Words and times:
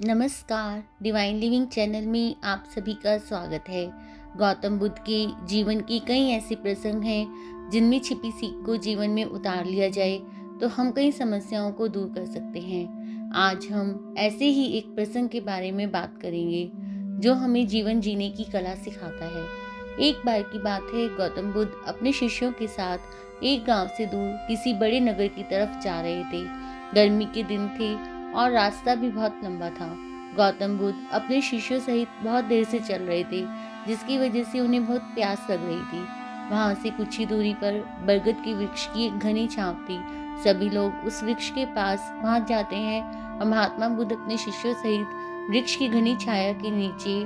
नमस्कार 0.00 0.82
divine 1.02 1.36
living 1.36 1.66
channel 1.66 2.06
में 2.06 2.34
आप 2.44 2.64
सभी 2.74 2.94
का 2.94 3.16
स्वागत 3.18 3.68
है। 3.68 3.84
गौतम 4.36 4.78
बुद्ध 4.78 4.94
के 4.98 5.46
जीवन 5.46 5.80
की 5.80 5.98
कई 5.98 6.28
ऐसे 6.30 6.54
प्रसंग 6.54 7.04
हैं, 7.04 7.70
जिनमें 7.70 7.98
छिपी 8.00 8.30
सीख 8.30 8.64
को 8.66 8.76
जीवन 8.76 9.10
में 9.10 9.24
उतार 9.24 9.64
लिया 9.64 9.88
जाए 9.88 10.18
तो 10.60 10.68
हम 10.68 10.90
कई 10.90 11.12
समस्याओं 11.12 11.70
को 11.72 11.88
दूर 11.88 12.12
कर 12.14 12.24
सकते 12.24 12.60
हैं। 12.60 13.32
आज 13.34 13.66
हम 13.66 14.14
ऐसे 14.18 14.44
ही 14.44 14.66
एक 14.68 14.94
प्रसंग 14.94 15.28
के 15.28 15.40
बारे 15.40 15.70
में 15.72 15.90
बात 15.92 16.18
करेंगे, 16.22 16.70
जो 17.20 17.34
हमें 17.34 17.66
जीवन 17.66 18.00
जीने 18.00 18.28
की 18.30 18.44
कला 18.44 18.74
सिखाता 18.74 19.26
है। 19.26 19.44
एक 20.00 20.20
बार 20.26 20.42
की 20.42 20.58
बात 20.58 20.90
है, 20.94 21.08
गौतम 21.08 21.52
बुद्ध 21.52 21.70
अपने 21.86 22.12
शिष्यों 22.12 22.50
के 22.52 22.66
साथ 22.66 23.44
एक 23.44 23.64
गाँव 23.64 23.88
से 23.88 24.06
दूर 24.06 24.28
किसी 24.48 24.74
बड़े 24.74 25.00
नगर 25.00 25.28
की 25.28 25.42
तरफ़ 25.42 25.80
जा 25.84 26.00
रहे 26.00 26.22
थे। 26.24 26.44
गर्मी 26.94 27.24
के 27.24 27.42
दिन 27.42 27.68
थे 27.68 28.15
और 28.36 28.50
रास्ता 28.50 28.94
भी 28.94 29.08
बहुत 29.10 29.40
लंबा 29.44 29.68
था। 29.70 29.94
गौतम 30.36 30.76
बुद्ध 30.78 30.96
अपने 31.12 31.40
शिष्यों 31.40 31.78
सहित 31.80 32.08
बहुत 32.22 32.44
देर 32.44 32.64
से 32.64 32.78
चल 32.78 33.02
रहे 33.02 33.22
थे, 33.24 33.40
जिसकी 33.86 34.18
वजह 34.18 34.42
से 34.42 34.60
उन्हें 34.60 34.86
बहुत 34.86 35.02
प्यास 35.14 35.46
लग 35.50 35.64
रही 35.64 35.80
थी। 35.82 36.00
वहाँ 36.50 36.74
से 36.74 36.90
कुछ 36.90 37.18
ही 37.18 37.26
दूरी 37.26 37.52
पर 37.54 37.78
बरगद 38.06 38.42
के 38.44 38.54
वृक्ष 38.54 38.86
की 38.86 39.06
एक 39.06 39.18
घनी 39.18 39.46
छाप 39.46 39.86
थी। 39.90 39.98
सभी 40.44 40.68
लोग 40.70 41.06
उस 41.06 41.22
वृक्ष 41.24 41.50
के 41.50 41.64
पास 41.66 42.10
पहुँच 42.22 42.48
जाते 42.48 42.76
हैं 42.76 43.02
और 43.38 43.46
महात्मा 43.46 43.88
बुद्ध 43.88 44.12
अपने 44.12 44.36
शिष्यों 44.36 44.74
सहित 44.74 45.50
वृक्ष 45.50 45.76
की 45.76 45.88
घनी 45.88 46.16
छाया 46.16 46.52
के 46.52 46.70
नीचे 46.70 47.18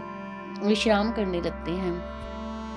विश्राम 0.67 1.11
करने 1.13 1.41
लगते 1.41 1.71
हैं। 1.71 1.95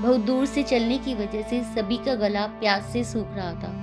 बहुत 0.01 0.19
दूर 0.19 0.45
से 0.45 0.63
चलने 0.63 0.97
की 0.97 1.13
वजह 1.15 1.41
से 1.41 1.61
सभी 1.63 1.97
का 1.97 2.15
गला 2.15 2.45
प्यास 2.59 2.91
से 2.93 3.03
सूख 3.03 3.35
रहा 3.35 3.53
था। 3.53 3.73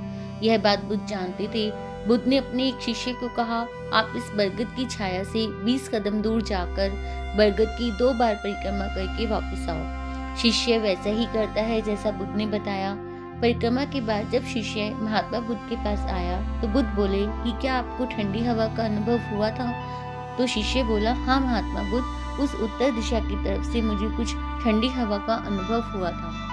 यह 0.42 0.58
बात 0.58 0.84
बुद्ध 0.84 1.05
जानते 1.06 1.46
थे 1.46 1.69
बुद्ध 2.06 2.27
ने 2.27 2.36
अपने 2.36 2.66
एक 2.68 2.80
शिष्य 2.80 3.12
को 3.12 3.28
कहा, 3.28 3.59
आप 3.92 4.12
इस 4.16 4.30
बरगद 4.36 4.74
की 4.77 4.86
छाया 4.86 5.22
से 5.24 5.46
20 5.64 5.88
कदम 5.88 6.20
दूर 6.22 6.42
जाकर 6.42 6.91
बरगद 7.38 7.77
की 7.78 7.91
दो 7.92 8.12
बार 8.12 8.34
परिक्रमा 8.34 8.86
करके 8.86 9.27
वापस 9.27 9.69
आओ। 9.69 10.36
शिष्य 10.36 10.78
वैसा 10.78 11.10
ही 11.10 11.25
करता 11.27 11.62
है 11.62 11.80
जैसा 11.83 12.10
बुद्ध 12.10 12.34
ने 12.36 12.47
बताया। 12.47 12.94
परिक्रमा 13.42 13.84
के 13.84 14.00
बाद 14.00 14.30
जब 14.30 14.44
शिष्य 14.44 14.88
महात्मा 14.94 15.41
बुद्ध 15.41 15.60
के 15.69 15.77
पास 15.77 16.06
आया 16.10 16.41
तो 16.62 16.69
बुद्ध 16.69 16.88
बोले, 16.88 17.27
कि 17.27 17.52
क्या 17.60 17.75
आपको 17.75 18.06
ठंडी 18.06 18.44
हवा 18.44 18.66
का 18.66 18.84
अनुभव 18.84 19.20
हुआ 19.30 19.50
था? 19.50 19.72
तो 20.38 20.47
शिष्य 20.47 20.82
बोला 20.82 21.12
हाँ 21.14 21.41
महात्मा 21.41 21.82
बुद्ध, 21.91 22.41
उस 22.41 22.55
उत्तर 22.55 22.91
दिशा 22.91 23.20
की 23.20 23.44
तरफ़ 23.44 23.72
से 23.72 23.82
मुझे 23.82 24.16
कुछ 24.16 24.34
ठंडी 24.64 24.88
हवा 24.88 25.19
का 25.19 25.34
अनुभव 25.47 25.80
हुआ 25.91 26.10
था। 26.10 26.50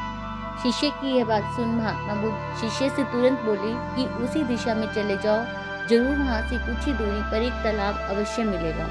शिष्य 0.63 0.89
की 0.91 1.15
यह 1.17 1.25
बात 1.25 1.43
सुन 1.55 1.67
महात्मा 1.69 2.13
बुद्ध 2.21 2.35
शिष्य 2.59 2.89
से 2.89 3.03
तुरंत 3.05 3.39
बोले 3.41 3.73
कि 3.95 4.05
उसी 4.23 4.43
दिशा 4.43 4.73
में 4.75 4.87
चले 4.93 5.17
जाओ। 5.17 5.43
ज़रूर 5.89 6.17
वहाँ 6.17 6.41
से 6.49 6.57
कुछ 6.59 6.85
ही 6.85 6.93
दूरी 6.93 7.21
पर 7.31 7.43
एक 7.43 7.63
तालाब 7.63 7.99
अवश्य 8.11 8.43
मिलेगा। 8.43 8.85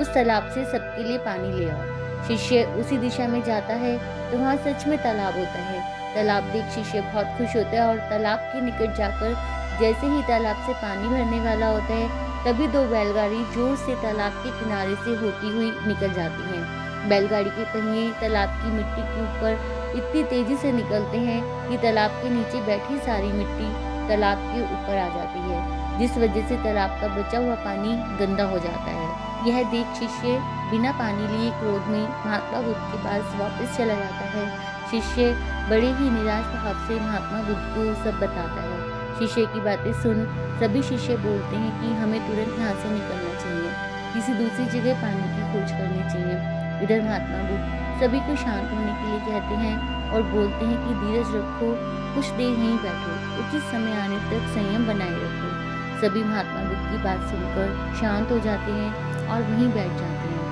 उस 0.00 0.12
तालाब 0.14 0.48
से 0.54 0.64
सबके 0.72 1.02
लिए 1.02 1.18
पानी 1.26 1.52
ले 1.52 1.68
आओ। 1.70 2.26
शिष्य 2.28 2.64
उसी 2.80 2.98
दिशा 2.98 3.26
में 3.28 3.42
जाता 3.44 3.74
है 3.76 3.96
तो 4.30 4.38
वहाँ 4.38 4.56
सच 4.58 4.86
में 4.86 4.96
तालाब 5.02 5.38
होता 5.38 5.60
है। 5.60 5.80
तालाब 6.14 6.50
देख 6.52 6.74
शिष्य 6.74 7.00
बहुत 7.02 7.38
खुश 7.38 7.56
होता 7.56 7.70
है 7.72 7.86
और 7.86 7.98
तालाब 8.10 8.38
के 8.52 8.60
निकट 8.60 8.96
जाकर 8.96 9.34
जैसे 9.80 10.06
ही 10.06 10.22
तालाब 10.22 10.66
से 10.66 10.72
पानी 10.74 11.08
भरने 11.08 11.40
वाला 11.44 11.68
होता 11.68 11.94
है, 11.94 12.08
तभी 12.44 12.66
दो 12.68 12.84
बैलगाड़ी 12.88 13.44
ज़ोर 13.54 13.76
से 13.76 13.94
तालाब 14.02 14.32
के 14.42 14.50
किनारे 14.58 14.94
से 14.96 15.14
होती 15.22 15.50
हुई 15.50 15.70
निकल 15.86 16.12
जाती 16.14 16.42
हैं। 16.50 17.08
बैलगाड़ी 17.08 17.50
के 17.50 17.64
पहिए 17.72 18.10
तालाब 18.20 18.60
की 18.60 18.70
मिट्टी 18.72 19.02
के 19.04 19.22
ऊपर 19.22 19.82
इतनी 19.94 20.22
तेज़ी 20.24 20.56
से 20.56 20.72
निकलते 20.72 21.18
हैं 21.20 21.40
कि 21.68 21.76
तालाब 21.78 22.10
के 22.22 22.30
नीचे 22.30 22.60
बैठी 22.66 22.98
सारी 23.00 23.32
मिट्टी 23.32 23.68
तालाब 24.08 24.38
के 24.46 24.60
ऊपर 24.62 24.96
आ 24.98 25.08
जाती 25.08 25.40
है, 25.42 25.98
जिस 25.98 26.16
वजह 26.18 26.48
से 26.48 26.56
तालाब 26.64 26.98
का 27.00 27.08
बचा 27.14 27.38
हुआ 27.38 27.54
पानी 27.64 27.92
गंदा 28.18 28.44
हो 28.44 28.58
जाता 28.58 28.90
है। 28.92 29.48
यह 29.48 29.62
देख 29.70 29.94
शिष्य 29.94 30.38
बिना 30.70 30.92
पानी 30.98 31.26
लिए 31.28 31.50
क्रोध 31.52 31.86
में 31.88 32.02
महात्मा 32.02 32.60
बुद्ध 32.60 32.80
के 32.82 32.98
पास 33.04 33.34
वापस 33.40 33.76
चला 33.76 33.94
जाता 33.94 34.26
है। 34.32 34.46
शिष्य 34.90 35.30
बड़े 35.70 35.90
ही 35.92 36.10
निराश 36.10 36.44
भाव 36.54 36.86
से 36.88 37.00
महात्मा 37.00 37.42
बुद्ध 37.42 37.62
को 37.74 37.84
सब 38.02 38.18
बताता 38.20 38.60
है। 38.62 38.82
शिष्य 39.18 39.46
की 39.46 39.60
बातें 39.60 39.92
सुन 40.02 40.24
सभी 40.60 40.82
शिष्य 40.82 41.16
बोलते 41.18 41.56
हैं 41.56 41.72
कि 41.80 41.94
हमें 41.96 42.20
तुरंत 42.20 42.58
यहाँ 42.58 42.74
से 42.74 42.90
निकलना 42.90 43.34
चाहिए, 43.40 43.70
किसी 44.14 44.34
दूसरी 44.34 44.66
जगह 44.74 45.00
पानी 45.02 45.24
की 45.34 45.52
खोज 45.52 45.70
करनी 45.72 46.02
चाहिए। 46.12 46.62
इधर 46.84 47.02
महात्मा 47.02 47.38
बुद्ध 47.48 48.00
सभी 48.00 48.18
को 48.20 48.34
शांत 48.36 48.72
होने 48.72 48.92
के 48.94 49.10
लिए 49.10 49.20
कहते 49.20 49.58
हैं 49.58 49.76
और 50.12 50.22
बोलते 50.22 50.64
हैं 50.64 50.78
कि 50.80 50.94
धीरज 50.94 51.28
रखो, 51.34 51.68
कुछ 52.14 52.26
देर 52.38 52.56
नहीं 52.58 52.78
बैठो, 52.78 53.12
उचित 53.42 53.62
समय 53.70 53.94
आने 54.00 54.18
तक 54.24 54.50
संयम 54.54 54.86
बनाए 54.86 55.14
रखो। 55.20 55.52
सभी 56.00 56.24
महात्मा 56.24 56.64
बुद्ध 56.64 56.80
की 56.80 56.98
बात 57.04 57.22
सुनकर 57.30 57.94
शांत 58.00 58.32
हो 58.32 58.38
जाते 58.38 58.72
हैं 58.72 58.90
और 59.28 59.42
वहीं 59.42 59.68
बैठ 59.68 59.94
जाते 60.00 60.28
हैं। 60.32 60.42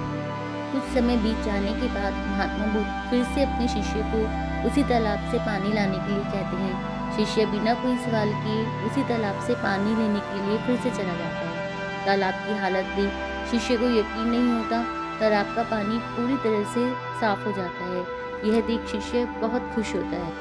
कुछ 0.72 0.88
समय 0.94 1.16
बीत 1.16 1.44
जाने 1.44 1.74
के 1.80 1.92
बाद 1.96 2.14
महात्मा 2.30 2.66
बुद्ध 2.66 2.86
फिर 3.10 3.24
से 3.34 3.42
अपने 3.42 3.68
शिष्य 3.68 4.06
को 4.14 4.22
उसी 4.68 4.84
तालाब 4.84 5.28
से 5.30 5.38
पानी 5.50 5.74
लाने 5.74 5.98
के 5.98 6.14
लिए 6.14 6.24
कहते 6.32 6.62
हैं। 6.62 7.10
शिष्य 7.16 7.46
बिना 7.46 7.74
कोई 7.74 7.96
सवाल 7.98 8.32
किए 8.44 8.64
उसी 8.86 9.02
तालाब 9.08 9.44
से 9.46 9.54
पानी 9.66 9.94
लेने 9.94 10.24
के 10.30 10.40
लिए 10.46 10.58
फिर 10.66 10.80
से 10.80 10.96
चला 10.96 11.20
जाता 11.20 11.44
है। 11.44 11.70
तालाब 12.06 12.42
की 12.46 12.58
हालत 12.58 12.96
देख 12.96 13.22
शिष्य 13.50 13.76
को 13.76 13.94
यकीन 13.98 14.28
नहीं 14.28 14.52
होता 14.52 14.82
तालाब 15.22 15.54
का 15.56 15.62
पानी 15.62 15.98
पूरी 15.98 16.36
तरह 16.36 16.64
से 16.64 16.94
साफ़ 17.20 17.44
हो 17.44 17.52
जाता 17.52 17.84
है। 17.84 18.00
यह 18.44 18.60
देख 18.60 18.86
शिष्य 18.86 19.24
बहुत 19.24 19.70
खुश 19.74 19.94
होता 19.94 20.16
है 20.16 20.32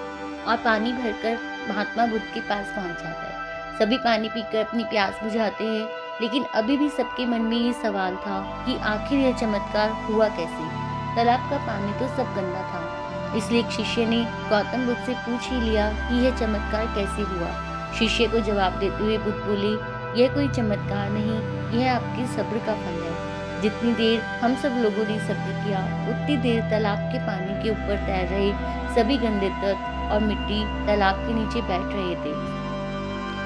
और 0.45 0.57
पानी 0.57 0.93
भरकर 0.93 1.37
महात्मा 1.69 2.05
बुद्ध 2.05 2.23
के 2.33 2.39
पास 2.39 2.65
पहुँच 2.75 3.03
जाता 3.03 3.21
है। 3.21 3.77
सभी 3.79 3.97
पानी 3.97 4.29
पीकर 4.29 4.65
अपनी 4.65 4.83
प्यास 4.83 5.19
बुझाते 5.23 5.63
हैं, 5.63 5.87
लेकिन 6.21 6.43
अभी 6.43 6.77
भी 6.77 6.89
सबके 6.89 7.25
मन 7.25 7.41
में 7.41 7.57
ये 7.57 7.73
सवाल 7.73 8.15
था 8.15 8.63
कि 8.65 8.77
आखिर 8.77 9.19
यह 9.19 9.37
चमत्कार 9.37 9.89
हुआ 9.89 10.27
कैसे? 10.27 10.67
तालाब 11.15 11.49
का 11.49 11.57
पानी 11.57 11.93
तो 11.93 12.07
सब 12.17 12.35
गंदा 12.35 12.61
था। 12.61 13.35
इसलिए 13.37 13.63
शिष्य 13.71 14.05
ने 14.05 14.23
गौतम 14.49 14.85
बुद्ध 14.85 14.99
से 15.05 15.13
पूछ 15.13 15.49
ही 15.49 15.61
लिया 15.61 15.91
कि 15.93 16.25
यह 16.25 16.37
चमत्कार 16.37 16.85
कैसे 16.85 17.21
हुआ? 17.21 17.51
शिष्य 17.99 18.27
को 18.27 18.39
जवाब 18.39 18.79
देते 18.79 19.03
हुए 19.03 19.17
बुद्ध 19.17 19.37
बोले, 19.37 19.73
यह 20.21 20.33
कोई 20.33 20.47
चमत्कार 20.47 21.09
नहीं, 21.09 21.41
यह 21.79 21.95
आपके 21.95 22.27
सब्र 22.27 22.57
का 22.57 22.73
फल 22.73 23.03
है। 23.03 23.30
जितनी 23.61 23.93
देर 23.93 24.19
हम 24.41 24.55
सब 24.55 24.77
लोगों 24.83 25.05
ने 25.07 25.17
सब्र 25.19 25.51
किया, 25.63 25.79
उतनी 26.09 26.37
देर 26.37 26.61
तालाब 26.69 26.99
के 27.11 27.19
पानी 27.27 27.61
के 27.63 27.69
ऊपर 27.69 28.05
तैर 28.05 28.27
रहे 28.27 28.51
सभी 28.95 29.17
गंदे 29.17 29.49
तत्व 29.59 30.13
और 30.13 30.19
मिट्टी 30.21 30.63
तालाब 30.87 31.15
के 31.17 31.33
नीचे 31.33 31.61
बैठ 31.61 31.93
रहे 31.93 32.15
थे। 32.15 32.33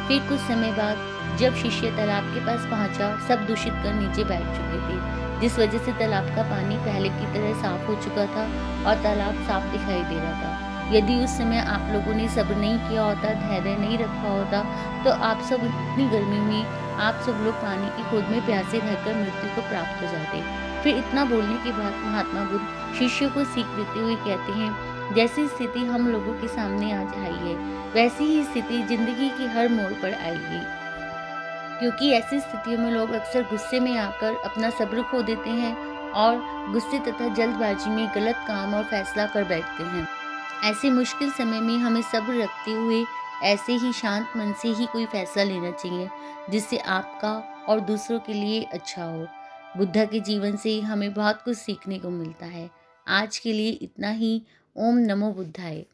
फिर 0.07 0.27
कुछ 0.29 0.39
समय 0.39 0.71
बाद 0.71 1.37
जब 1.39 1.55
शिष्य 1.55 1.91
तालाब 1.91 2.33
के 2.33 2.45
पास 2.45 2.65
पहुँचा, 2.71 3.07
सब 3.27 3.45
दूषित 3.47 3.73
कर 3.83 3.93
नीचे 3.93 4.23
बैठ 4.23 4.45
चुके 4.57 4.79
थे, 4.87 4.97
जिस 5.41 5.57
वजह 5.59 5.85
से 5.85 5.91
तालाब 5.99 6.35
का 6.35 6.43
पानी 6.49 6.77
पहले 6.85 7.09
की 7.09 7.33
तरह 7.33 7.61
साफ़ 7.61 7.87
हो 7.87 7.95
चुका 8.03 8.25
था 8.35 8.45
और 8.89 9.03
तालाब 9.03 9.43
साफ़ 9.47 9.71
दिखाई 9.71 10.03
दे 10.03 10.19
रहा 10.19 10.33
था। 10.41 10.74
यदि 10.91 11.15
उस 11.23 11.37
समय 11.37 11.59
आप 11.59 11.89
लोगों 11.91 12.13
ने 12.13 12.27
सब्र 12.29 12.55
नहीं 12.55 12.77
किया 12.79 13.03
होता, 13.03 13.33
धैर्य 13.41 13.75
नहीं 13.77 13.97
रखा 13.97 14.29
होता 14.29 14.63
तो 15.03 15.11
आप 15.23 15.41
सब 15.43 15.63
इतनी 15.65 16.07
गर्मी 16.09 16.39
में, 16.41 16.65
आप 16.97 17.21
सब 17.25 17.41
लोग 17.45 17.55
पानी 17.61 17.87
की 17.87 18.09
खोद 18.09 18.29
में 18.31 18.45
प्यासे 18.45 18.79
रहकर 18.79 19.15
मृत्यु 19.15 19.49
को 19.55 19.61
प्राप्त 19.69 20.01
हो 20.01 20.11
जाते। 20.11 20.41
फिर 20.83 20.97
इतना 20.97 21.23
बोलने 21.25 21.57
के 21.63 21.71
बाद 21.73 21.93
महात्मा 22.03 22.43
बुद्ध 22.43 22.65
शिष्यों 22.99 23.29
को 23.29 23.43
सीख 23.45 23.65
देते 23.67 23.99
हुए 23.99 24.15
कहते 24.17 24.51
हैं, 24.53 25.13
जैसी 25.15 25.47
स्थिति 25.47 25.85
हम 25.85 26.07
लोगों 26.07 26.33
के 26.33 26.47
सामने 26.47 26.91
आज 26.93 27.13
आई 27.15 27.37
है, 27.39 27.55
वैसी 27.93 28.25
ही 28.25 28.43
स्थिति 28.43 28.81
ज़िंदगी 28.85 29.29
की 29.29 29.47
हर 29.47 29.69
मोड़ 29.69 29.91
पर 29.93 30.13
आएगी। 30.15 30.63
क्योंकि 31.79 32.11
ऐसी 32.13 32.39
स्थितियों 32.39 32.77
में 32.79 32.91
लोग 32.91 33.11
अक्सर 33.11 33.41
गुस्से 33.43 33.79
में 33.79 33.97
आकर 33.97 34.35
अपना 34.45 34.69
सब्र 34.69 35.01
खो 35.03 35.21
देते 35.21 35.49
हैं 35.51 35.75
और 36.15 36.37
गुस्से 36.71 36.99
तथा 37.01 37.33
जल्दबाजी 37.33 37.89
में 37.89 38.07
गलत 38.15 38.35
काम 38.47 38.73
और 38.73 38.83
फैसला 38.83 39.25
कर 39.25 39.43
बैठते 39.43 39.83
हैं। 39.85 40.07
ऐसे 40.63 40.89
मुश्किल 40.89 41.31
समय 41.31 41.61
में 41.61 41.77
हमें 41.77 42.01
सब्र 42.01 42.41
रखते 42.41 42.71
हुए, 42.71 43.05
ऐसे 43.43 43.73
ही 43.73 43.93
शांत 43.93 44.27
मन 44.37 44.53
से 44.61 44.67
ही 44.67 44.85
कोई 44.85 45.05
फैसला 45.05 45.43
लेना 45.43 45.71
चाहिए, 45.71 46.09
जिससे 46.49 46.77
आपका 46.77 47.65
और 47.69 47.79
दूसरों 47.79 48.19
के 48.19 48.33
लिए 48.33 48.63
अच्छा 48.63 49.03
हो। 49.03 49.27
बुद्धा 49.77 50.05
के 50.05 50.19
जीवन 50.19 50.55
से 50.55 50.81
हमें 50.81 51.13
बहुत 51.13 51.41
कुछ 51.41 51.57
सीखने 51.57 51.99
को 51.99 52.09
मिलता 52.09 52.45
है। 52.45 52.69
आज 53.07 53.37
के 53.37 53.53
लिए 53.53 53.69
इतना 53.69 54.09
ही। 54.09 54.43
ओम 54.77 54.97
नमो 54.97 55.31
बुद्धाए 55.31 55.85